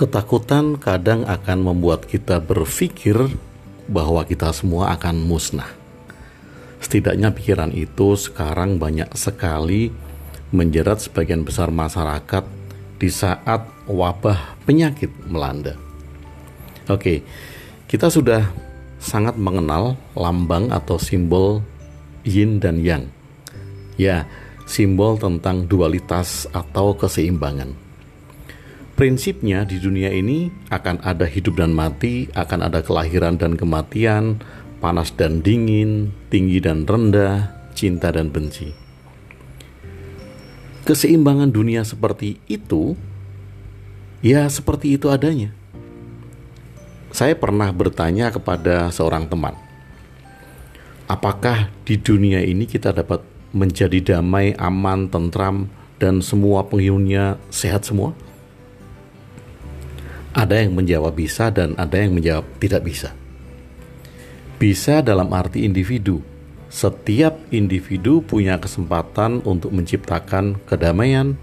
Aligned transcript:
Ketakutan 0.00 0.80
kadang 0.80 1.28
akan 1.28 1.60
membuat 1.60 2.08
kita 2.08 2.40
berpikir 2.40 3.20
bahwa 3.84 4.24
kita 4.24 4.48
semua 4.48 4.96
akan 4.96 5.20
musnah. 5.20 5.68
Setidaknya 6.80 7.36
pikiran 7.36 7.68
itu 7.68 8.16
sekarang 8.16 8.80
banyak 8.80 9.12
sekali 9.12 9.92
menjerat 10.56 11.04
sebagian 11.04 11.44
besar 11.44 11.68
masyarakat 11.68 12.48
di 12.96 13.12
saat 13.12 13.68
wabah 13.84 14.56
penyakit 14.64 15.12
melanda. 15.28 15.76
Oke, 16.88 17.20
kita 17.84 18.08
sudah 18.08 18.48
sangat 18.96 19.36
mengenal 19.36 20.00
lambang 20.16 20.72
atau 20.72 20.96
simbol 20.96 21.60
yin 22.24 22.56
dan 22.56 22.80
yang. 22.80 23.04
Ya, 24.00 24.24
simbol 24.64 25.20
tentang 25.20 25.68
dualitas 25.68 26.48
atau 26.56 26.96
keseimbangan 26.96 27.89
prinsipnya 29.00 29.64
di 29.64 29.80
dunia 29.80 30.12
ini 30.12 30.52
akan 30.68 31.00
ada 31.00 31.24
hidup 31.24 31.56
dan 31.56 31.72
mati, 31.72 32.28
akan 32.36 32.68
ada 32.68 32.84
kelahiran 32.84 33.40
dan 33.40 33.56
kematian, 33.56 34.44
panas 34.76 35.08
dan 35.16 35.40
dingin, 35.40 36.12
tinggi 36.28 36.60
dan 36.60 36.84
rendah, 36.84 37.48
cinta 37.72 38.12
dan 38.12 38.28
benci. 38.28 38.76
Keseimbangan 40.84 41.48
dunia 41.48 41.80
seperti 41.80 42.44
itu, 42.44 42.92
ya 44.20 44.44
seperti 44.52 45.00
itu 45.00 45.08
adanya. 45.08 45.56
Saya 47.08 47.32
pernah 47.40 47.72
bertanya 47.72 48.28
kepada 48.28 48.92
seorang 48.92 49.24
teman, 49.32 49.56
apakah 51.08 51.72
di 51.88 51.96
dunia 51.96 52.44
ini 52.44 52.68
kita 52.68 52.92
dapat 52.92 53.24
menjadi 53.56 54.20
damai, 54.20 54.52
aman, 54.60 55.08
tentram, 55.08 55.72
dan 55.96 56.20
semua 56.20 56.68
penghuninya 56.68 57.40
sehat 57.48 57.88
semua? 57.88 58.12
Ada 60.30 60.62
yang 60.62 60.78
menjawab 60.78 61.14
bisa 61.18 61.50
dan 61.50 61.74
ada 61.74 61.98
yang 61.98 62.14
menjawab 62.14 62.46
tidak 62.62 62.86
bisa. 62.86 63.10
Bisa 64.60 65.02
dalam 65.02 65.32
arti 65.34 65.66
individu. 65.66 66.22
Setiap 66.70 67.50
individu 67.50 68.22
punya 68.22 68.54
kesempatan 68.62 69.42
untuk 69.42 69.74
menciptakan 69.74 70.62
kedamaian, 70.70 71.34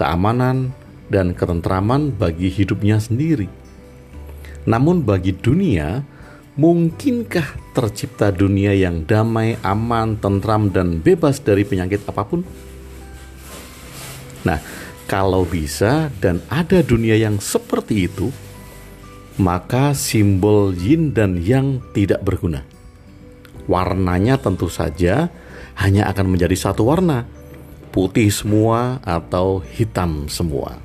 keamanan, 0.00 0.72
dan 1.12 1.36
ketentraman 1.36 2.16
bagi 2.16 2.48
hidupnya 2.48 2.96
sendiri. 2.96 3.52
Namun 4.64 5.04
bagi 5.04 5.36
dunia, 5.36 6.02
mungkinkah 6.56 7.76
tercipta 7.76 8.32
dunia 8.32 8.72
yang 8.72 9.04
damai, 9.04 9.60
aman, 9.60 10.16
tentram, 10.16 10.72
dan 10.72 11.04
bebas 11.04 11.38
dari 11.44 11.62
penyakit 11.62 12.08
apa 12.08 12.24
pun? 12.24 12.40
Nah, 14.42 14.58
kalau 15.06 15.46
bisa 15.46 16.10
dan 16.18 16.42
ada 16.50 16.82
dunia 16.82 17.14
yang 17.14 17.38
seperti 17.38 18.10
itu, 18.10 18.34
maka 19.38 19.94
simbol 19.94 20.74
yin 20.74 21.14
dan 21.14 21.38
yang 21.38 21.78
tidak 21.94 22.26
berguna. 22.26 22.66
Warnanya 23.70 24.38
tentu 24.38 24.66
saja 24.66 25.30
hanya 25.78 26.10
akan 26.10 26.26
menjadi 26.34 26.54
satu 26.58 26.86
warna, 26.90 27.26
putih 27.94 28.30
semua 28.30 28.98
atau 29.06 29.62
hitam 29.62 30.26
semua. 30.26 30.78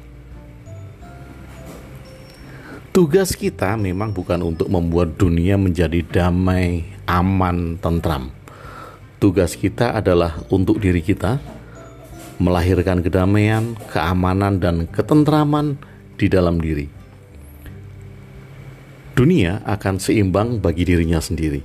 Tugas 2.92 3.32
kita 3.40 3.80
memang 3.80 4.12
bukan 4.12 4.52
untuk 4.52 4.68
membuat 4.68 5.16
dunia 5.16 5.56
menjadi 5.56 6.04
damai, 6.04 6.84
aman, 7.08 7.80
tentram. 7.80 8.36
Tugas 9.16 9.56
kita 9.56 9.96
adalah 9.96 10.44
untuk 10.52 10.76
diri 10.76 11.00
kita, 11.00 11.40
melahirkan 12.42 13.06
kedamaian, 13.06 13.78
keamanan, 13.94 14.58
dan 14.58 14.90
ketentraman 14.90 15.78
di 16.18 16.26
dalam 16.26 16.58
diri. 16.58 16.90
Dunia 19.14 19.62
akan 19.62 20.02
seimbang 20.02 20.58
bagi 20.58 20.82
dirinya 20.82 21.22
sendiri. 21.22 21.62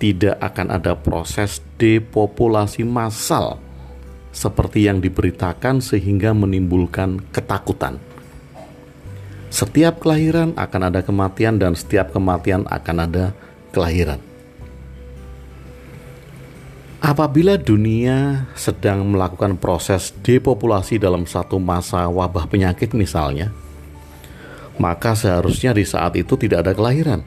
Tidak 0.00 0.40
akan 0.40 0.72
ada 0.72 0.96
proses 0.96 1.60
depopulasi 1.76 2.82
massal 2.82 3.60
seperti 4.32 4.88
yang 4.88 4.98
diberitakan 4.98 5.84
sehingga 5.84 6.32
menimbulkan 6.32 7.20
ketakutan. 7.30 8.00
Setiap 9.52 10.00
kelahiran 10.00 10.56
akan 10.56 10.82
ada 10.88 11.04
kematian 11.04 11.60
dan 11.60 11.76
setiap 11.76 12.16
kematian 12.16 12.64
akan 12.72 12.96
ada 13.04 13.24
kelahiran. 13.76 14.31
Apabila 17.02 17.58
dunia 17.58 18.46
sedang 18.54 19.02
melakukan 19.10 19.58
proses 19.58 20.14
depopulasi 20.22 21.02
dalam 21.02 21.26
satu 21.26 21.58
masa 21.58 22.06
wabah 22.06 22.46
penyakit 22.46 22.94
misalnya, 22.94 23.50
maka 24.78 25.18
seharusnya 25.18 25.74
di 25.74 25.82
saat 25.82 26.14
itu 26.14 26.38
tidak 26.38 26.62
ada 26.62 26.72
kelahiran. 26.78 27.26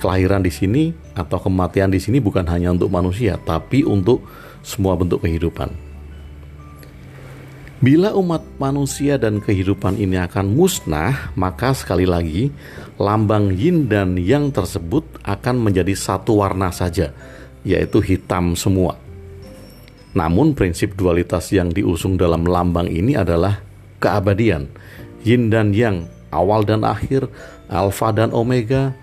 Kelahiran 0.00 0.40
di 0.40 0.48
sini 0.48 0.96
atau 1.12 1.36
kematian 1.36 1.92
di 1.92 2.00
sini 2.00 2.16
bukan 2.16 2.48
hanya 2.48 2.72
untuk 2.72 2.88
manusia, 2.88 3.36
tapi 3.36 3.84
untuk 3.84 4.24
semua 4.64 4.96
bentuk 4.96 5.28
kehidupan. 5.28 5.76
Bila 7.76 8.16
umat 8.16 8.40
manusia 8.56 9.20
dan 9.20 9.36
kehidupan 9.36 10.00
ini 10.00 10.16
akan 10.16 10.48
musnah, 10.48 11.36
maka 11.36 11.76
sekali 11.76 12.08
lagi 12.08 12.48
lambang 12.96 13.52
yin 13.52 13.84
dan 13.84 14.16
yang 14.16 14.48
tersebut 14.48 15.04
akan 15.28 15.60
menjadi 15.60 15.92
satu 15.92 16.40
warna 16.40 16.72
saja, 16.72 17.12
yaitu 17.66 17.98
hitam 17.98 18.54
semua. 18.54 18.94
Namun 20.14 20.54
prinsip 20.54 20.94
dualitas 20.94 21.50
yang 21.50 21.74
diusung 21.74 22.14
dalam 22.14 22.46
lambang 22.46 22.86
ini 22.86 23.18
adalah 23.18 23.60
keabadian, 23.98 24.70
yin 25.26 25.50
dan 25.50 25.74
yang, 25.74 26.06
awal 26.30 26.62
dan 26.62 26.86
akhir, 26.86 27.26
alfa 27.66 28.14
dan 28.14 28.30
omega, 28.30 28.94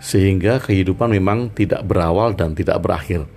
sehingga 0.00 0.58
kehidupan 0.58 1.12
memang 1.12 1.52
tidak 1.52 1.84
berawal 1.84 2.32
dan 2.32 2.56
tidak 2.56 2.80
berakhir. 2.80 3.28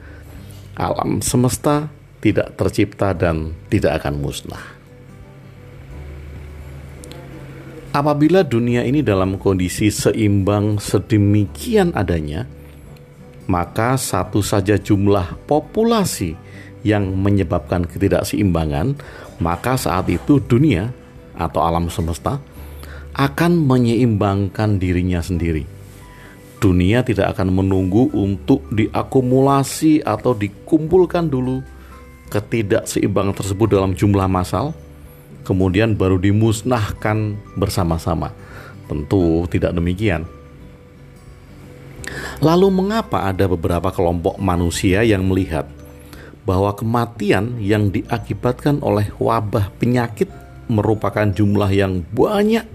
Alam 0.80 1.20
semesta 1.20 1.92
tidak 2.24 2.56
tercipta 2.56 3.12
dan 3.12 3.54
tidak 3.68 4.02
akan 4.02 4.24
musnah. 4.24 4.82
Apabila 7.92 8.48
dunia 8.48 8.88
ini 8.88 9.04
dalam 9.04 9.36
kondisi 9.36 9.92
seimbang 9.92 10.80
sedemikian 10.80 11.92
adanya, 11.92 12.48
maka 13.50 13.98
satu 13.98 14.44
saja 14.46 14.78
jumlah 14.78 15.38
populasi 15.50 16.38
yang 16.82 17.14
menyebabkan 17.14 17.86
ketidakseimbangan, 17.86 18.98
maka 19.38 19.78
saat 19.78 20.10
itu 20.10 20.42
dunia 20.42 20.90
atau 21.38 21.62
alam 21.62 21.90
semesta 21.90 22.42
akan 23.14 23.66
menyeimbangkan 23.66 24.82
dirinya 24.82 25.22
sendiri. 25.22 25.66
Dunia 26.62 27.02
tidak 27.02 27.34
akan 27.38 27.58
menunggu 27.58 28.14
untuk 28.14 28.62
diakumulasi 28.70 30.06
atau 30.06 30.38
dikumpulkan 30.38 31.26
dulu 31.26 31.66
ketidakseimbangan 32.30 33.34
tersebut 33.34 33.68
dalam 33.68 33.98
jumlah 33.98 34.30
massal, 34.30 34.72
kemudian 35.42 35.98
baru 35.98 36.22
dimusnahkan 36.22 37.34
bersama-sama. 37.58 38.30
Tentu 38.86 39.50
tidak 39.50 39.74
demikian 39.74 40.30
Lalu, 42.42 42.68
mengapa 42.74 43.30
ada 43.30 43.46
beberapa 43.46 43.94
kelompok 43.94 44.42
manusia 44.42 45.06
yang 45.06 45.30
melihat 45.30 45.70
bahwa 46.42 46.74
kematian 46.74 47.62
yang 47.62 47.94
diakibatkan 47.94 48.82
oleh 48.82 49.14
wabah 49.22 49.70
penyakit 49.78 50.26
merupakan 50.66 51.30
jumlah 51.30 51.70
yang 51.70 52.02
banyak 52.10 52.66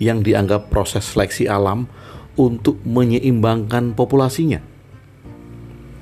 yang 0.00 0.24
dianggap 0.24 0.72
proses 0.72 1.04
seleksi 1.04 1.44
alam 1.44 1.84
untuk 2.40 2.80
menyeimbangkan 2.88 3.92
populasinya? 3.92 4.64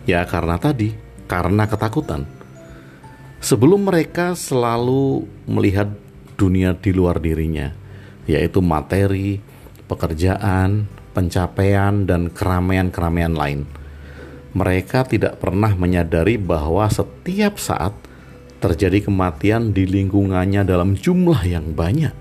Ya, 0.07 0.23
karena 0.23 0.63
tadi, 0.63 0.95
karena 1.27 1.67
ketakutan. 1.67 2.27
Sebelum 3.43 3.91
mereka 3.91 4.39
selalu 4.39 5.27
melihat 5.51 5.91
dunia 6.39 6.79
di 6.79 6.95
luar 6.95 7.19
dirinya, 7.19 7.75
yaitu 8.31 8.63
materi, 8.63 9.43
pekerjaan, 9.91 10.87
pencapaian, 11.13 12.09
dan 12.09 12.33
keramaian-keramaian 12.33 13.37
lain. 13.37 13.61
Mereka 14.53 15.09
tidak 15.09 15.41
pernah 15.41 15.73
menyadari 15.73 16.37
bahwa 16.37 16.85
setiap 16.89 17.57
saat 17.57 17.97
terjadi 18.61 19.09
kematian 19.09 19.73
di 19.73 19.89
lingkungannya 19.89 20.65
dalam 20.65 20.97
jumlah 20.97 21.41
yang 21.49 21.73
banyak. 21.73 22.13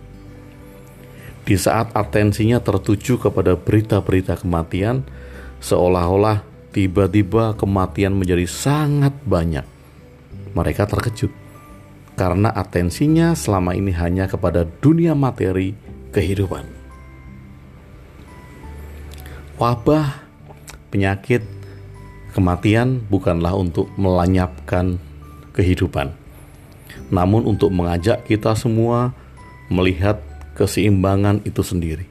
Di 1.43 1.55
saat 1.59 1.91
atensinya 1.91 2.63
tertuju 2.63 3.19
kepada 3.19 3.59
berita-berita 3.59 4.39
kematian, 4.39 5.03
seolah-olah 5.59 6.45
tiba-tiba 6.71 7.57
kematian 7.59 8.15
menjadi 8.15 8.47
sangat 8.47 9.11
banyak. 9.27 9.67
Mereka 10.55 10.87
terkejut 10.87 11.31
karena 12.15 12.51
atensinya 12.53 13.33
selama 13.33 13.73
ini 13.73 13.91
hanya 13.95 14.27
kepada 14.27 14.67
dunia 14.67 15.15
materi 15.17 15.73
kehidupan 16.11 16.80
wabah, 19.61 20.25
penyakit, 20.89 21.45
kematian 22.33 22.97
bukanlah 23.05 23.53
untuk 23.53 23.93
melenyapkan 23.93 24.97
kehidupan, 25.53 26.17
namun 27.13 27.45
untuk 27.45 27.69
mengajak 27.69 28.25
kita 28.25 28.57
semua 28.57 29.13
melihat 29.69 30.17
keseimbangan 30.57 31.45
itu 31.45 31.61
sendiri. 31.61 32.09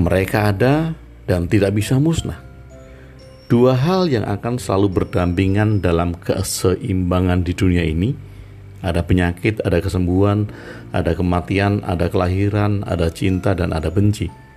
Mereka 0.00 0.56
ada 0.56 0.96
dan 1.28 1.44
tidak 1.52 1.76
bisa 1.76 2.00
musnah. 2.00 2.40
Dua 3.52 3.76
hal 3.76 4.08
yang 4.08 4.24
akan 4.24 4.56
selalu 4.56 5.04
berdampingan 5.04 5.84
dalam 5.84 6.16
keseimbangan 6.16 7.44
di 7.44 7.52
dunia 7.52 7.84
ini 7.84 8.16
ada 8.80 9.04
penyakit, 9.04 9.60
ada 9.68 9.84
kesembuhan, 9.84 10.48
ada 10.96 11.12
kematian, 11.12 11.84
ada 11.84 12.08
kelahiran, 12.08 12.88
ada 12.88 13.12
cinta, 13.12 13.52
dan 13.52 13.76
ada 13.76 13.92
benci. 13.92 14.47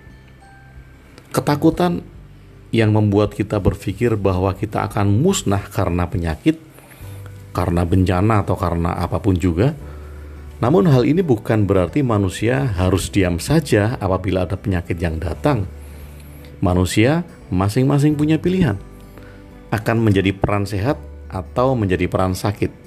Ketakutan 1.32 2.04
yang 2.76 2.92
membuat 2.92 3.36
kita 3.36 3.60
berpikir 3.60 4.16
bahwa 4.20 4.52
kita 4.56 4.88
akan 4.88 5.20
musnah 5.24 5.64
karena 5.72 6.08
penyakit, 6.08 6.60
karena 7.56 7.84
bencana, 7.88 8.44
atau 8.44 8.56
karena 8.56 8.96
apa 8.96 9.20
pun 9.20 9.36
juga. 9.36 9.76
Namun, 10.60 10.88
hal 10.92 11.08
ini 11.08 11.24
bukan 11.24 11.66
berarti 11.66 12.04
manusia 12.06 12.70
harus 12.78 13.10
diam 13.10 13.40
saja 13.42 13.98
apabila 13.98 14.46
ada 14.46 14.56
penyakit 14.60 15.00
yang 15.00 15.18
datang. 15.18 15.66
Manusia 16.62 17.26
masing-masing 17.50 18.14
punya 18.14 18.38
pilihan, 18.38 18.78
akan 19.74 19.98
menjadi 20.04 20.36
peran 20.36 20.70
sehat 20.70 21.02
atau 21.32 21.74
menjadi 21.74 22.06
peran 22.12 22.38
sakit 22.38 22.82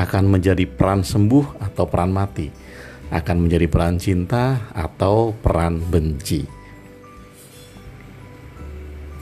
akan 0.00 0.30
menjadi 0.30 0.64
peran 0.68 1.02
sembuh 1.02 1.60
atau 1.60 1.84
peran 1.84 2.14
mati, 2.14 2.46
akan 3.10 3.36
menjadi 3.42 3.66
peran 3.66 3.98
cinta 3.98 4.70
atau 4.70 5.34
peran 5.34 5.82
benci. 5.82 6.59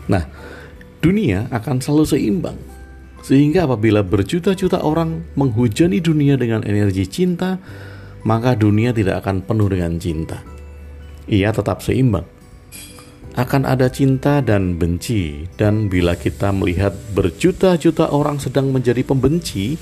Nah, 0.08 0.24
dunia 1.04 1.46
akan 1.52 1.78
selalu 1.78 2.04
seimbang, 2.08 2.58
sehingga 3.22 3.68
apabila 3.68 4.00
berjuta-juta 4.00 4.80
orang 4.82 5.28
menghujani 5.36 6.00
dunia 6.00 6.40
dengan 6.40 6.64
energi 6.64 7.04
cinta, 7.06 7.60
maka 8.24 8.56
dunia 8.56 8.90
tidak 8.90 9.22
akan 9.24 9.44
penuh 9.44 9.68
dengan 9.68 10.00
cinta. 10.00 10.42
Ia 11.28 11.52
tetap 11.52 11.84
seimbang. 11.84 12.24
Akan 13.38 13.62
ada 13.68 13.86
cinta 13.86 14.42
dan 14.42 14.80
benci, 14.80 15.46
dan 15.54 15.86
bila 15.86 16.18
kita 16.18 16.50
melihat 16.50 16.90
berjuta-juta 17.14 18.10
orang 18.10 18.42
sedang 18.42 18.74
menjadi 18.74 19.06
pembenci, 19.06 19.78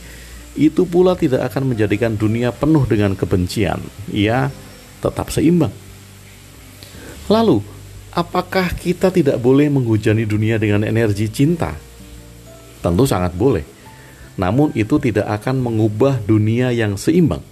itu 0.57 0.83
pula 0.85 1.17
tidak 1.17 1.49
akan 1.53 1.73
menjadikan 1.73 2.21
dunia 2.21 2.53
penuh 2.53 2.85
dengan 2.85 3.17
kebencian. 3.17 3.81
Ia 4.13 4.53
tetap 5.01 5.33
seimbang. 5.33 5.73
Lalu, 7.33 7.65
apakah 8.17 8.73
kita 8.73 9.13
tidak 9.13 9.37
boleh 9.37 9.69
menghujani 9.69 10.25
dunia 10.25 10.57
dengan 10.57 10.89
energi 10.89 11.29
cinta? 11.29 11.77
Tentu 12.81 13.05
sangat 13.05 13.37
boleh. 13.37 13.63
Namun 14.41 14.73
itu 14.73 14.97
tidak 14.97 15.29
akan 15.29 15.61
mengubah 15.61 16.25
dunia 16.25 16.73
yang 16.73 16.97
seimbang. 16.97 17.45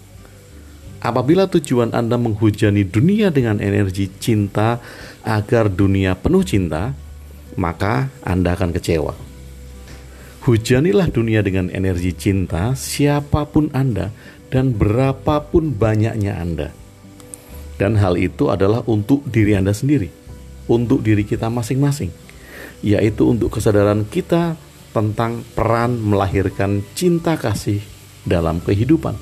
Apabila 1.05 1.45
tujuan 1.45 1.93
Anda 1.93 2.17
menghujani 2.17 2.89
dunia 2.89 3.29
dengan 3.29 3.61
energi 3.61 4.09
cinta 4.17 4.81
agar 5.21 5.69
dunia 5.69 6.17
penuh 6.17 6.41
cinta, 6.41 6.97
maka 7.61 8.09
Anda 8.25 8.57
akan 8.57 8.73
kecewa 8.73 9.13
Hujanilah 10.45 11.09
dunia 11.09 11.41
dengan 11.41 11.73
energi 11.73 12.13
cinta, 12.13 12.77
siapa 12.77 13.49
pun 13.49 13.73
Anda 13.73 14.13
dan 14.53 14.77
berapapun 14.77 15.73
banyaknya 15.73 16.37
Anda. 16.37 16.69
Dan 17.81 17.97
hal 17.97 18.21
itu 18.21 18.53
adalah 18.53 18.85
untuk 18.85 19.25
diri 19.25 19.57
Anda 19.57 19.73
sendiri, 19.73 20.13
untuk 20.71 21.05
diri 21.05 21.27
kita 21.27 21.51
masing-masing, 21.53 22.13
yaitu 22.81 23.29
untuk 23.29 23.55
kesadaran 23.55 24.07
kita 24.09 24.57
tentang 24.95 25.43
peran 25.59 25.99
melahirkan 25.99 26.87
cinta 26.95 27.35
kasih 27.35 27.83
dalam 28.25 28.63
kehidupan. 28.63 29.19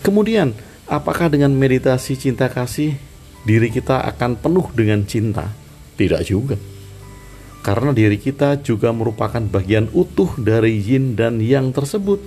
Kemudian, 0.00 0.56
apakah 0.90 1.30
dengan 1.30 1.54
meditasi 1.54 2.16
cinta 2.16 2.50
kasih 2.50 2.96
diri 3.46 3.70
kita 3.70 4.02
akan 4.10 4.36
penuh 4.40 4.66
dengan 4.74 5.06
cinta? 5.06 5.52
Tidak 5.96 6.22
juga 6.24 6.56
karena 7.60 7.92
diri 7.92 8.16
kita 8.16 8.60
juga 8.64 8.88
merupakan 8.90 9.40
bagian 9.40 9.92
utuh 9.92 10.32
dari 10.40 10.80
yin 10.80 11.12
dan 11.12 11.38
yang 11.44 11.76
tersebut. 11.76 12.20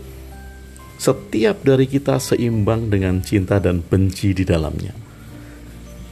Setiap 1.01 1.65
dari 1.65 1.89
kita 1.89 2.21
seimbang 2.21 2.87
dengan 2.87 3.19
cinta 3.25 3.57
dan 3.57 3.81
benci 3.81 4.31
di 4.31 4.45
dalamnya. 4.45 5.02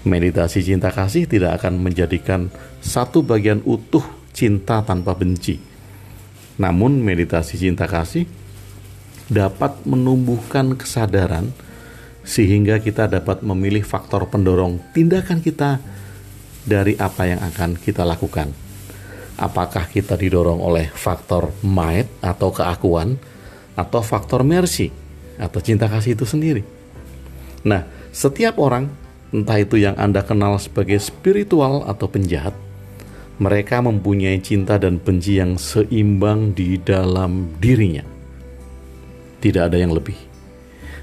Meditasi 0.02 0.66
cinta 0.66 0.90
kasih 0.90 1.30
tidak 1.30 1.62
akan 1.62 1.78
menjadikan 1.78 2.50
satu 2.82 3.22
bagian 3.22 3.62
utuh 3.68 4.02
cinta 4.34 4.82
tanpa 4.82 5.14
benci. 5.14 5.62
Namun, 6.58 7.02
meditasi 7.02 7.62
cinta 7.62 7.86
kasih 7.86 8.26
dapat 9.30 9.86
menumbuhkan 9.86 10.74
kesadaran 10.74 11.54
sehingga 12.22 12.82
kita 12.82 13.10
dapat 13.10 13.42
memilih 13.42 13.82
faktor 13.82 14.30
pendorong 14.30 14.82
tindakan 14.94 15.42
kita 15.42 15.82
dari 16.66 16.94
apa 16.98 17.26
yang 17.26 17.42
akan 17.42 17.78
kita 17.78 18.06
lakukan 18.06 18.54
apakah 19.42 19.90
kita 19.90 20.14
didorong 20.14 20.62
oleh 20.62 20.94
faktor 20.94 21.50
might 21.66 22.06
atau 22.22 22.54
keakuan 22.54 23.18
atau 23.74 24.06
faktor 24.06 24.46
mercy 24.46 24.94
atau 25.42 25.58
cinta 25.58 25.90
kasih 25.90 26.14
itu 26.14 26.30
sendiri. 26.30 26.62
Nah, 27.66 27.90
setiap 28.14 28.62
orang, 28.62 28.86
entah 29.32 29.58
itu 29.60 29.80
yang 29.80 29.96
Anda 29.96 30.24
kenal 30.24 30.60
sebagai 30.60 31.00
spiritual 31.00 31.88
atau 31.88 32.08
penjahat, 32.12 32.54
mereka 33.42 33.82
mempunyai 33.82 34.38
cinta 34.44 34.78
dan 34.78 35.02
benci 35.02 35.42
yang 35.42 35.58
seimbang 35.58 36.54
di 36.54 36.78
dalam 36.78 37.58
dirinya. 37.58 38.06
Tidak 39.42 39.64
ada 39.66 39.80
yang 39.80 39.96
lebih. 39.96 40.16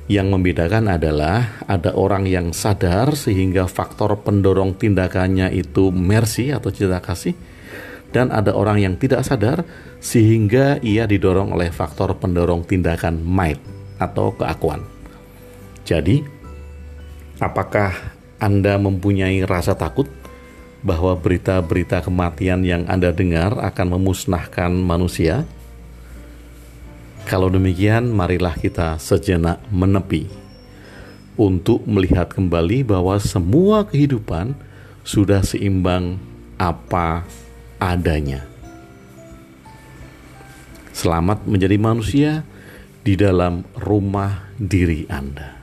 Yang 0.08 0.28
membedakan 0.32 0.88
adalah 0.88 1.60
ada 1.68 1.92
orang 1.92 2.24
yang 2.24 2.56
sadar 2.56 3.12
sehingga 3.12 3.68
faktor 3.68 4.16
pendorong 4.24 4.78
tindakannya 4.78 5.52
itu 5.52 5.92
mercy 5.92 6.54
atau 6.54 6.72
cinta 6.72 7.02
kasih, 7.02 7.36
dan 8.08 8.32
ada 8.32 8.56
orang 8.56 8.80
yang 8.80 8.94
tidak 8.96 9.20
sadar 9.26 9.68
sehingga 10.00 10.80
ia 10.80 11.04
didorong 11.04 11.52
oleh 11.52 11.68
faktor 11.68 12.16
pendorong 12.16 12.64
tindakan 12.64 13.20
might 13.20 13.60
atau 14.00 14.32
keakuan. 14.32 14.80
Jadi, 15.84 16.24
apakah 17.42 18.17
Anda 18.38 18.78
mempunyai 18.78 19.42
rasa 19.42 19.74
takut 19.74 20.06
bahwa 20.86 21.18
berita-berita 21.18 22.06
kematian 22.06 22.62
yang 22.62 22.86
Anda 22.86 23.10
dengar 23.10 23.58
akan 23.58 23.98
memusnahkan 23.98 24.70
manusia? 24.70 25.42
Kalau 27.26 27.50
demikian, 27.50 28.14
marilah 28.14 28.54
kita 28.54 28.96
sejenak 29.02 29.58
menepi 29.74 30.30
untuk 31.34 31.82
melihat 31.84 32.30
kembali 32.30 32.86
bahwa 32.86 33.18
semua 33.18 33.82
kehidupan 33.84 34.54
sudah 35.02 35.42
seimbang 35.42 36.22
apa 36.58 37.26
adanya. 37.82 38.46
Selamat 40.94 41.42
menjadi 41.46 41.78
manusia 41.78 42.30
di 43.02 43.14
dalam 43.14 43.66
rumah 43.78 44.50
diri 44.58 45.06
Anda. 45.10 45.57